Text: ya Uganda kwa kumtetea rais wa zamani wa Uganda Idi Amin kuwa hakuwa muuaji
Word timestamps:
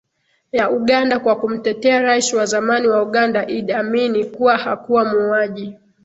ya 0.51 0.71
Uganda 0.71 1.19
kwa 1.19 1.35
kumtetea 1.35 2.01
rais 2.01 2.33
wa 2.33 2.45
zamani 2.45 2.87
wa 2.87 3.01
Uganda 3.03 3.47
Idi 3.47 3.71
Amin 3.73 4.25
kuwa 4.31 4.57
hakuwa 4.57 5.05
muuaji 5.05 5.77